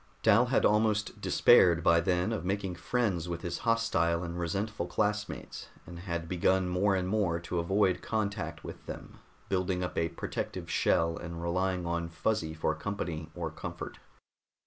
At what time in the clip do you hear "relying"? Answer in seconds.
11.43-11.85